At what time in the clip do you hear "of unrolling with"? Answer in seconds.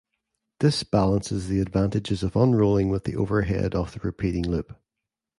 2.23-3.03